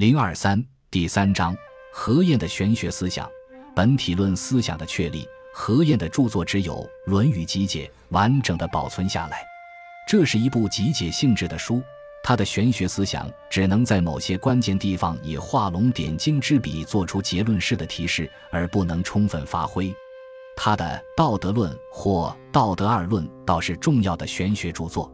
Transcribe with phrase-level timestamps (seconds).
[0.00, 1.54] 零二三第三章
[1.92, 3.30] 何晏的玄学思想，
[3.76, 5.28] 本体论思想的确立。
[5.52, 9.44] 何晏的著作只有《论语集解》完整的保存下来，
[10.08, 11.82] 这是一部集解性质的书。
[12.24, 19.94] 他的玄学思想只能在某些关键地方以画龙点睛之笔做出结论式的提示，而不能充分发挥。
[20.56, 20.82] 他的
[21.14, 25.12] 《道德论》或《道德二论》倒是重要的玄学著作，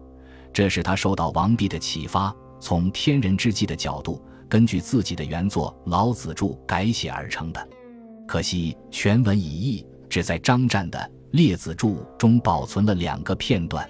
[0.52, 7.68] 这是他受到王弼的启发，从天人之际的角度，根据自己的原作《老子注》改写而成的。
[8.26, 10.98] 可惜全文已佚，只在张湛的
[11.30, 13.88] 《列子注》中保存了两个片段。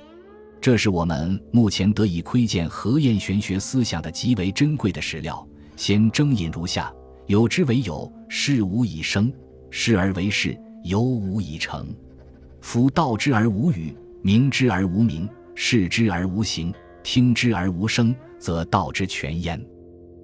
[0.61, 5.47] 这是我们目前得以窥见何晏玄学思想的极为珍贵的史料。
[5.77, 6.93] 先征引如下：
[7.27, 9.31] 有之为有，事无以生；
[9.71, 11.95] 事而为事，有无以成。
[12.61, 19.65] 夫道之而无语，明之而无名，视之而无形，听之而无声，则道之全焉。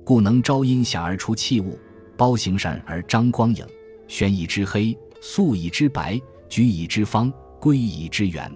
[0.05, 1.79] 故能招阴响而出气物，
[2.17, 3.65] 包形善而张光影，
[4.09, 8.51] 玄以之黑，素以之白，举以之方，归以之圆。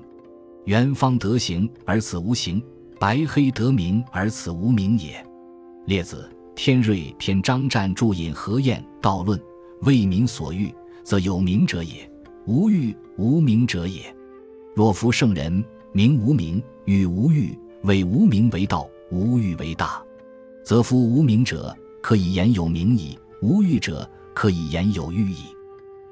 [0.64, 2.62] 圆方得形而此无形，
[2.98, 5.24] 白黑得名而此无名也。
[5.86, 9.40] 列子天瑞篇张湛注引何晏道论，
[9.82, 12.08] 为民所欲，则有名者也；
[12.46, 14.02] 无欲无名者也。
[14.74, 20.02] 若夫圣人，名无名，与无欲，谓无名为道，无欲为大，
[20.66, 21.72] 则夫无名者
[22.02, 25.44] 可以言有名矣，无欲者可以言有欲矣。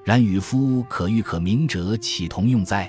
[0.05, 2.89] 然与夫可欲可名者，岂同用哉？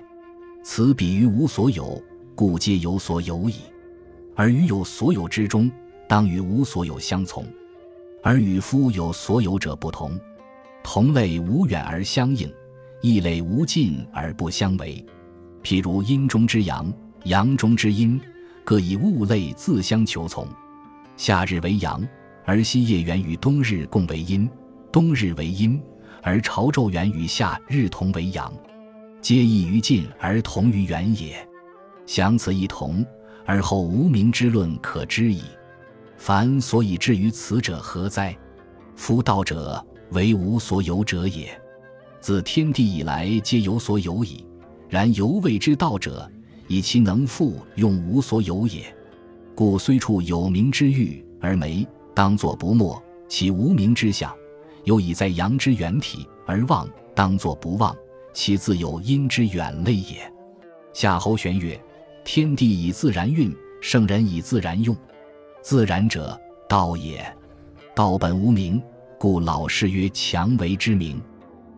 [0.64, 2.00] 此比于无所有，
[2.36, 3.56] 故皆有所有矣；
[4.36, 5.72] 而于有所有之中，
[6.08, 7.44] 当与无所有相从。
[8.22, 10.20] 而与夫有所有者不同，
[10.84, 12.48] 同类无远而相应，
[13.02, 15.04] 异类无近而不相违。
[15.64, 16.94] 譬如阴中之阳，
[17.24, 18.22] 阳中之阴，
[18.64, 20.48] 各以物类自相求从。
[21.18, 22.06] 夏日为阳，
[22.44, 24.48] 而夕夜圆与冬日共为阴；
[24.92, 25.82] 冬日为阴，
[26.22, 28.52] 而朝昼圆与夏日同为阳。
[29.22, 31.48] 皆异于尽而同于远也，
[32.06, 33.06] 想此一同，
[33.46, 35.42] 而后无名之论可知矣。
[36.18, 38.36] 凡所以至于此者何哉？
[38.96, 41.50] 夫道者为无所有者也。
[42.20, 44.46] 自天地以来皆有所有矣，
[44.90, 46.30] 然犹谓之道者，
[46.68, 48.96] 以其能复用无所有也。
[49.56, 54.32] 故虽处有名之域而没，当作不没；其无名之相，
[54.84, 57.96] 又以在阳之远体而忘，当作不忘。
[58.34, 60.30] 其自有阴之远类也。
[60.92, 61.80] 夏侯玄曰
[62.26, 63.50] ：“天地以自然运，
[63.80, 64.94] 圣人以自然用。
[65.62, 67.26] 自然者，道也。
[67.96, 68.82] 道本无名，
[69.18, 71.22] 故老氏曰：‘强为之名。’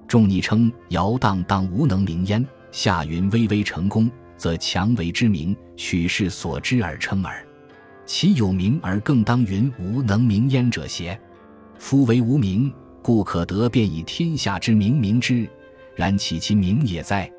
[0.07, 2.43] 众拟称尧荡荡无能名焉。
[2.71, 7.46] 夏云巍巍成功，则强为之名，取世所知而称耳。
[8.07, 11.19] 其有名而更当云无能名焉者邪？
[11.77, 12.73] 夫为无名，
[13.03, 15.47] 故可得便以天下之名名之。”
[15.93, 17.29] 然岂其名也哉？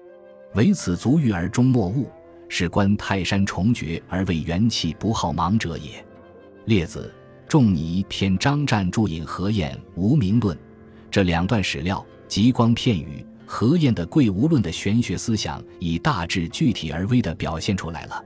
[0.54, 2.10] 唯此足欲而终莫悟，
[2.48, 6.04] 是观泰山重绝而为元气不好盲者也。
[6.66, 7.14] 列子
[7.48, 10.56] 仲尼篇张湛注引何晏《无名论》，
[11.10, 18.22] 这两段史料极光片语，何晏的贵无论的玄学思想已大致具体而微的表现出来了。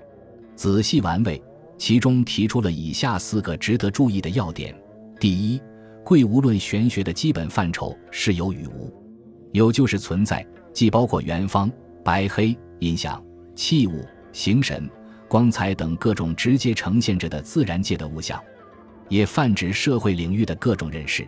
[0.56, 1.40] 仔细玩味，
[1.82, 4.72] 其中提出了以下四个值得注意的要点：
[5.18, 5.60] 第一，
[6.04, 8.88] 贵无论玄学的基本范畴是有与无。
[9.50, 11.68] 有就是存在，既包括圆方、
[12.04, 13.20] 白黑、音响、
[13.56, 14.88] 器物、形神、
[15.26, 18.40] 光彩等各种直接呈现着的自然界的物象，
[19.08, 21.26] 也泛指社会领域的各种认识。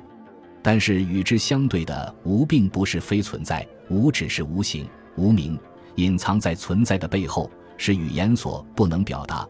[0.63, 5.59] 但是与之相对的无，并不是非存在，无只是无形、无名，
[5.97, 9.45] 隐藏在存在的背后，是语言所不能表达、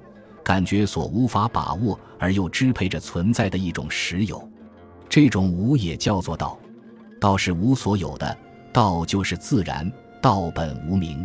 [0.44, 4.46] 感觉所无法把握而又支配着存在的一种实有。
[5.08, 6.58] 这种无也叫做道，
[7.20, 8.36] 道是无所有的。
[8.72, 9.90] 道就是自然，
[10.20, 11.24] 道本无名，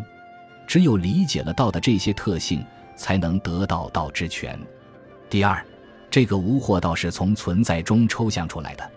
[0.68, 2.64] 只有理解了道的这些特性，
[2.96, 4.60] 才能得到道之全。
[5.32, 5.66] 第二，
[6.12, 8.88] 这个无或道是从存在中抽象出来的，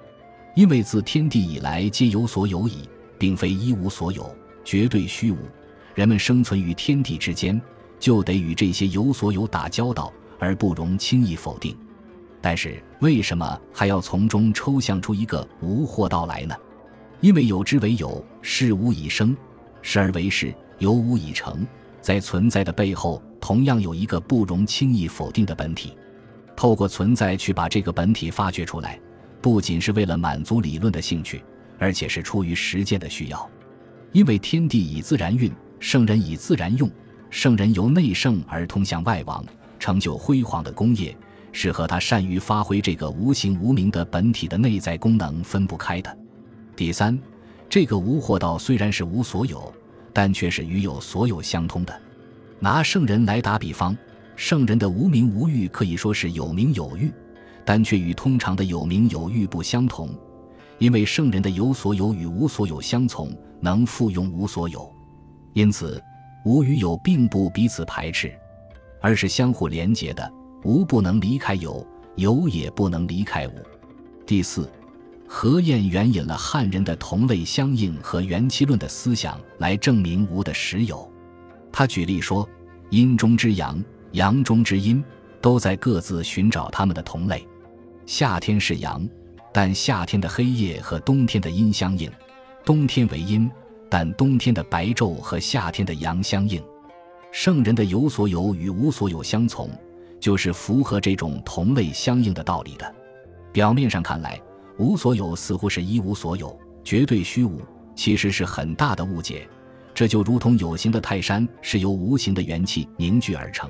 [0.55, 2.87] 因为自天地以来皆有所有矣，
[3.19, 4.31] 并非一无所有，
[4.63, 5.39] 绝对虚无。
[5.95, 7.59] 人们生存于天地之间，
[8.03, 11.77] 就得与这些有所有打交道，而不容轻易否定。
[12.41, 16.55] 但是，为什么还要从中抽象出一个无货道来呢？
[17.21, 19.33] 因为有之为有，事无以生；
[19.83, 21.65] 事而为事，有无以成。
[22.01, 25.97] 在存在的背后，同样有一个不容轻易否定的本体。
[26.57, 28.99] 透过存在去把这个本体发掘出来，
[29.41, 31.41] 不仅是为了满足理论的兴趣，
[31.79, 33.49] 而且是出于实践的需要。
[34.11, 36.91] 因为天地以自然运，圣人以自然用。
[37.33, 39.43] 圣人由内圣而通向外王，
[39.79, 41.17] 成就辉煌的功业，
[41.51, 46.15] 是和他善于发挥这个无形无名的本体的内在功能分不开的。
[46.77, 47.19] 第三，
[47.71, 49.73] 这个无惑道虽然是无所有，
[50.13, 52.01] 但却是与有所有相通的。
[52.59, 53.97] 拿圣人来打比方，
[54.37, 57.11] 圣人的无名无欲可以说是有名有欲，
[57.65, 60.11] 但却与通常的有名有欲不相同，
[60.77, 64.95] 因为圣人的有所有与无所有相从，能复用无所有，
[65.55, 65.99] 因此
[66.45, 68.33] 无与有并不彼此排斥，
[69.01, 70.33] 而是相互连结的。
[70.65, 71.85] 无不能离开有，
[72.15, 73.53] 有也不能离开无。
[74.25, 74.71] 第四，
[75.27, 81.11] 何晏援引了汉人的同类相应和元气论的思想来证明无的实有。
[81.73, 82.49] 他举例说，
[82.91, 85.03] 阴中之阳，阳中之阴，
[85.41, 87.45] 都在各自寻找他们的同类。
[88.07, 89.05] 夏天是阳，
[89.53, 92.09] 但夏天的黑夜和冬天的阴相应；
[92.65, 93.51] 冬天为阴，
[93.93, 96.65] 但冬天的白昼和夏天的阳相应。
[97.31, 99.69] 圣人的有所有与无所有相从。
[100.19, 102.95] 就是符合这种同类相应的道理的。
[103.53, 104.41] 表面上看来，
[104.79, 107.61] 无所有似乎是一无所有，绝对虚无，
[107.97, 109.49] 其实是很大的误解。
[109.93, 113.69] 这就如同有形的泰山是由无形的元气凝聚而成，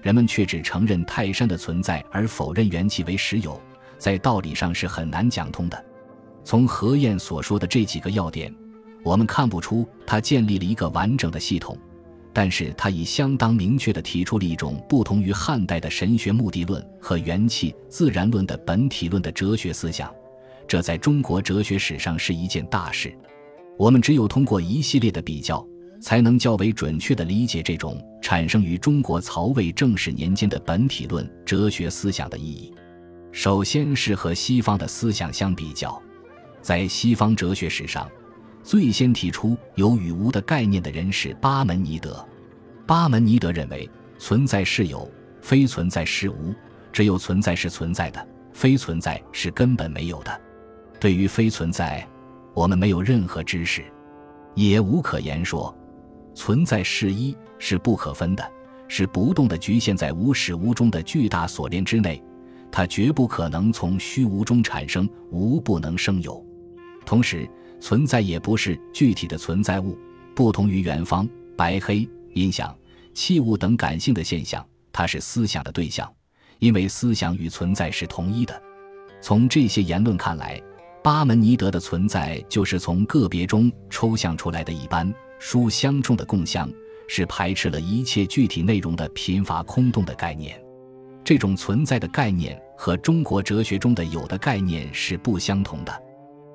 [0.00, 3.60] 人们却只承认泰山的存在，而否认元气为实有，
[3.98, 5.84] 在道理上是很难讲通的。
[6.42, 8.50] 从何晏所说的这几个要点，
[9.02, 11.76] 我们看不出他建立了一个完整的系统。
[12.32, 20.08] 但是他已相当明确地提出了一种不同于汉代的神学目的论和元气自然论的本体论的哲学思想，
[20.68, 23.12] 这在中国哲学史上是一件大事。
[23.76, 25.66] 我们只有通过一系列的比较，
[26.00, 32.72] 才能较为准确地理解这种产生于中国曹魏正始年间的本体论哲学思想的意义。
[33.32, 36.00] 首先是和西方的思想相比较，
[36.62, 38.08] 在西方哲学史上。
[38.62, 42.24] 最先提出有与无的概念的人是巴门尼德。
[42.86, 45.10] 巴门尼德认为，存在是有，
[45.40, 46.54] 非存在是无；
[46.92, 50.40] 只有存在是存在的，非存在是根本没有的。
[50.98, 52.06] 对于非存在，
[52.52, 53.82] 我们没有任何知识，
[54.54, 55.74] 也无可言说。
[56.34, 58.52] 存在是一，是不可分的，
[58.88, 62.22] 是不动的，局限在无始无终的巨大锁链之内，
[62.70, 66.44] 它绝不可能从虚无中产生，无不能生有。
[67.04, 67.48] 同时，
[67.80, 69.98] 存在也不是具体的存在物，
[70.34, 72.76] 不同于远方、白黑、音响、
[73.14, 76.10] 器物等感性的现象，它是思想的对象，
[76.58, 78.62] 因为思想与存在是同一的。
[79.22, 80.60] 从这些言论看来，
[81.02, 86.70] 巴门尼德的存在就是从个别中抽象出来的一般书相中的共相，
[87.08, 90.62] 是排斥了一切具体内容的贫乏空洞的概念。
[91.24, 96.02] 这种存在的概念和中国哲学中的有的概念是不相同的。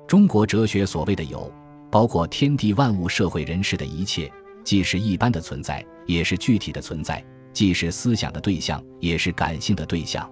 [0.06, 1.52] 中国哲学所谓的有，
[1.90, 4.30] 包括天地万物、社会人士的一切，
[4.62, 7.16] 既是一般的存在，也是具体的存在；
[7.52, 10.30] 既是思想的对象，也是感性的对象。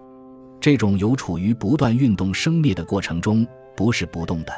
[0.60, 3.44] 这种有处于不断运动生灭的过程中，
[3.76, 4.52] 不是不动的。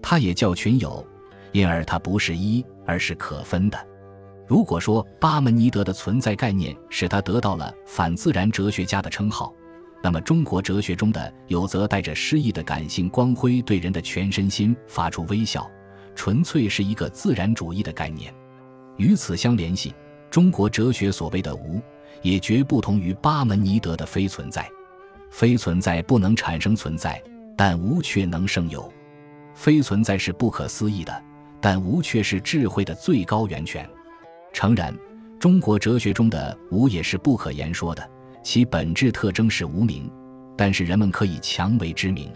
[0.00, 1.04] 它也叫群有，
[1.50, 3.88] 因而它不是一，而是可分的。
[4.46, 9.52] 如果说巴门尼德的存在概念使他得到了反自然哲学家的称号。
[10.04, 15.66] 那么，中国哲学中的有，则带着诗意的感性光辉，对人的全身心发出微笑，
[16.14, 18.30] 纯粹是一个自然主义的概念。
[18.98, 19.94] 与此相联系，
[20.30, 21.80] 中国哲学所谓的无，
[22.20, 24.68] 也绝不同于巴门尼德的非存在。
[25.30, 27.18] 非存在不能产生存在，
[27.56, 28.82] 但无却能生有；
[29.54, 31.24] 非存在是不可思议的，
[31.62, 33.88] 但无却是智慧的最高源泉。
[34.52, 34.94] 诚然，
[35.40, 38.06] 中国哲学中的无也是不可言说的。
[38.44, 40.08] 其本质特征是无名，
[40.54, 42.30] 但是人们可以强为之名，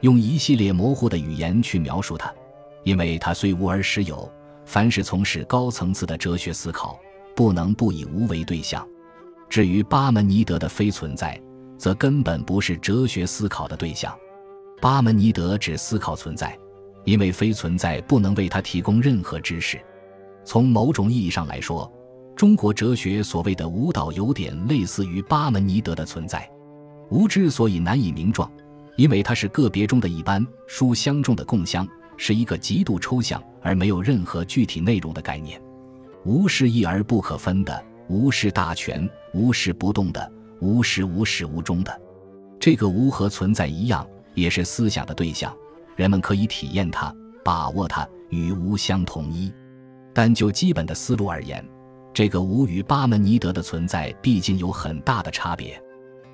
[0.00, 2.32] 用一系列模糊的语言去描述它，
[2.84, 4.30] 因为它虽无而实有。
[4.64, 6.96] 凡是从事高层次的哲学思考，
[7.34, 8.86] 不能不以无为对象。
[9.50, 11.38] 至于巴门尼德的非存在，
[11.76, 14.16] 则根本不是哲学思考的对象。
[14.80, 16.56] 巴门尼德只思考存在，
[17.04, 19.80] 因为非存在不能为他提供任何知识。
[20.44, 21.92] 从某种意义上来说。
[22.34, 26.48] 中国哲学所谓的无导有点类似于巴门尼德的存在。
[27.10, 28.50] 无之所以难以名状，
[28.96, 31.86] 因为它是个别中的一般书相中的共相，
[32.16, 35.60] 是一个极度抽象而没有任何具体内容的概念。
[36.24, 42.00] 无是一而不可分的，无是大全，无是不动的，无是无始无终的。
[42.58, 45.54] 这个无和存在一样，也是思想的对象，
[45.96, 49.52] 人们可以体验它，把握它，与无相统一。
[50.14, 51.62] 但就基本的思路而言，
[52.14, 55.80] 这个无与巴门尼德的存在毕竟有很大的差别。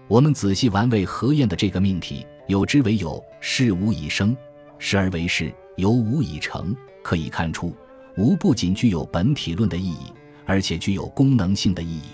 [0.08, 4.34] 我们仔细玩味何晏的这个命题：有之为有，事无以生；
[4.78, 6.74] 时而为事，有无以成。
[7.02, 7.74] 可以看出，
[8.16, 10.12] 无不仅具有本体论的意义，
[10.46, 12.08] 而且具有功能性的意义。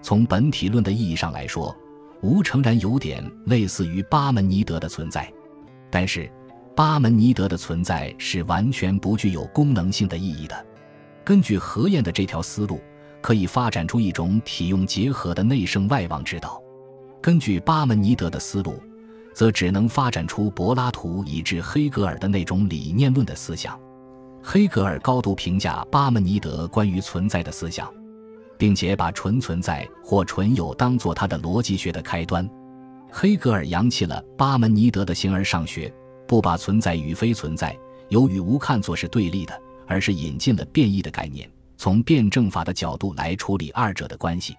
[0.00, 1.74] 从本体论的意义上来说，
[2.22, 5.30] 无诚然有点类似于巴门尼德的存在，
[5.90, 6.30] 但是
[6.76, 10.66] 巴门尼德的存在是完全不具有功能性的意义的。
[11.24, 12.80] 根据何晏的这条思路，
[13.22, 16.60] 可以发展出一种体用结合的内圣外王之道；
[17.22, 18.74] 根据巴门尼德的思路，
[19.32, 23.78] 则只能发展出柏拉图以至黑格尔的那种理念论的思想。
[24.42, 27.88] 黑格尔高度评价巴门尼德关于存在的思想，
[28.58, 32.48] 并且把纯存在或纯有当做他的逻辑学的开端。
[33.10, 35.92] 黑格尔扬弃了巴门尼德的形而上学，
[36.26, 41.48] 不把存在与非存在、有与无看作是对立的，而是引进了变异的概念，
[41.82, 44.54] 从辩证法的角度来处理二者的关系。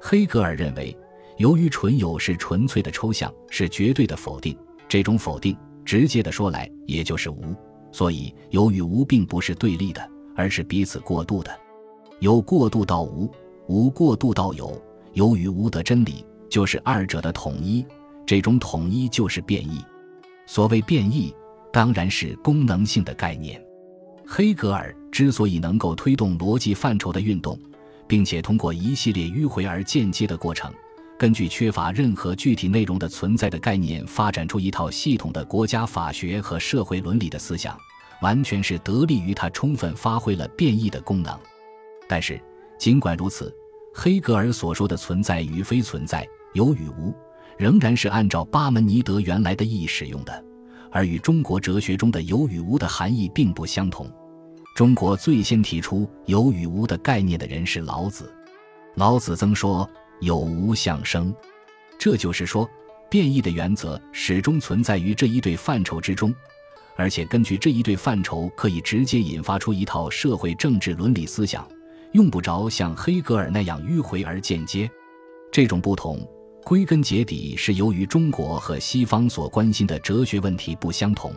[0.00, 0.96] 黑格尔认为，
[1.36, 4.56] 由于纯有是纯粹的抽象，是绝对的否定，
[4.88, 5.54] 这种否定，
[5.84, 7.54] 直接的说来，也就是无。
[7.92, 11.54] 所以，有与无并不是对立的，而是彼此过渡的。
[12.20, 13.30] 有过渡到无，
[13.68, 17.84] 无过渡到有，有与无的真理就是二者的统一。
[18.24, 19.84] 这种统一就是变异。
[20.46, 21.30] 所谓变异，
[21.70, 23.62] 当然是功能性的概念。
[24.26, 27.58] 黑格尔之所以能够推动逻辑范畴的运动，
[28.06, 30.72] 并且通过一系列迂回而间接的过程，
[31.18, 37.78] 根据缺乏任何具体内容的存在的概念，发展出一套系统的国家法学和社会伦理的思想，
[38.22, 41.38] 完全是得力于他充分发挥了变异的功能。
[42.08, 42.40] 但是，
[42.78, 43.54] 尽管如此，
[43.94, 47.14] 黑格尔所说的存在与非存在、有与无，
[47.56, 50.44] 仍然是按照巴门尼德原来的意义使用的，
[50.94, 54.10] 而与中国哲学中的有与无的含义并不相同。
[54.74, 58.32] 中国最先提出有与无的概念的人是老子。
[58.94, 59.86] 老子曾说。
[60.20, 61.34] 有无相生，
[61.98, 62.66] 这就是说，
[63.10, 66.32] 变异的原则始终存在于这一对范畴之中，
[66.96, 71.68] 而且根据这一对范畴，可以直接引发出一套社会政治伦理思想，
[72.12, 74.88] 用不着像黑格尔那样迂回而间接。
[75.52, 76.26] 这种不同，
[76.64, 81.32] 归根结底是由于中国和西方所关心的哲学问题不相同。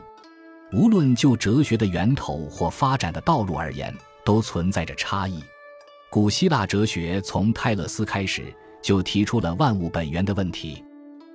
[0.71, 3.93] 无论就哲学的源头或发展的道路而言，
[4.25, 5.43] 都存在着差异。
[6.09, 8.53] 古希腊哲学从泰勒斯开始。
[8.79, 10.81] 就提出了万物本源的问题。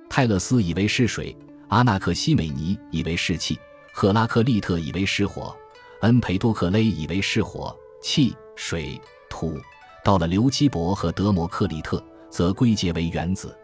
[0.09, 1.35] 泰勒斯以为是水，
[1.67, 3.59] 阿纳克西美尼以为是气，
[3.91, 5.55] 赫拉克利特以为是火，
[6.01, 9.59] 恩培多克勒以为是火、气、水、土。
[10.03, 13.55] 到了刘基伯和德谟克里特，则归结为原子。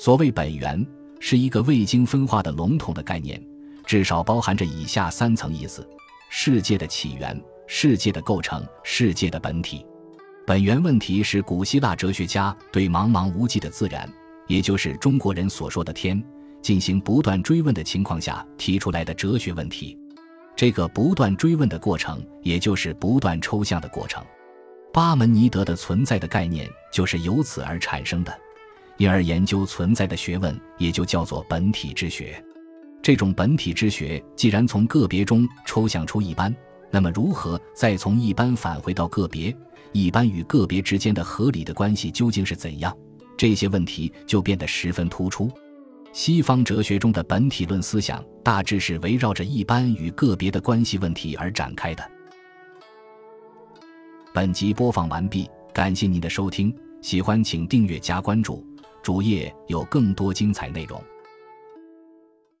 [0.00, 0.82] 所谓本源，
[1.18, 3.38] 是一个未经分化的笼统的概念，
[3.84, 5.86] 至少包含着以下三层意思：
[6.30, 9.84] 世界的起源、世界的构成、世界的本体。
[10.46, 14.10] 本源问题是古希腊哲学家对茫茫无际的自然，
[14.46, 16.24] 也就是中国人所说的天，
[16.62, 19.98] 进行不断追问的情况下提出来的哲学问题。
[20.56, 24.24] 这个不断追问的过程，也就是不断抽象的过程。
[24.94, 28.34] 巴门尼德的存在的概念就是由此而产生的，
[29.00, 32.38] 因而研究存在的学问也就叫做本体之学。
[33.00, 36.54] 这种本体之学既然从个别中抽象出一般，
[36.90, 39.56] 那么如何再从一般返回到个别？
[39.92, 42.94] 一般与个别之间的合理的关系究竟是怎样？
[43.38, 45.50] 这些问题就变得十分突出。
[46.12, 52.04] 西方哲学中的本体论思想大致是围绕着一般与个别的关系问题而展开的。
[54.34, 58.62] 本集播放完毕，感谢您的收听，喜欢请订阅加关注，
[59.02, 61.02] 主页有更多精彩内容。